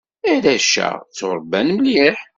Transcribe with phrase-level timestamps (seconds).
[0.31, 2.17] Arrac-a ttuṛebban mliḥ.